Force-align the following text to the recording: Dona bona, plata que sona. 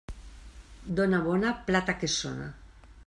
Dona 0.99 1.19
bona, 1.27 1.53
plata 1.69 1.95
que 2.01 2.11
sona. 2.15 2.49